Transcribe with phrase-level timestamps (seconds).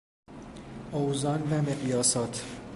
[0.91, 2.45] اوزان و مقیاسات